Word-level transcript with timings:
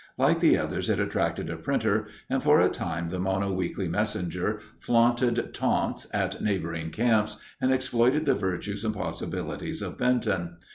Like 0.17 0.39
the 0.39 0.57
others, 0.57 0.89
it 0.89 0.99
attracted 0.99 1.47
a 1.51 1.57
printer, 1.57 2.07
and 2.27 2.41
for 2.41 2.59
a 2.59 2.69
time 2.69 3.09
the 3.09 3.19
Mono 3.19 3.53
Weekly 3.53 3.87
Messenger 3.87 4.59
flaunted 4.79 5.53
taunts 5.53 6.07
at 6.11 6.41
neighboring 6.41 6.89
camps 6.89 7.37
and 7.61 7.71
exploited 7.71 8.25
the 8.25 8.33
virtues 8.33 8.83
and 8.83 8.95
possibilities 8.95 9.83
of 9.83 9.99
Benton. 9.99 10.55